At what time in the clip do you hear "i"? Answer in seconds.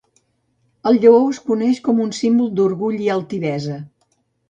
3.07-3.15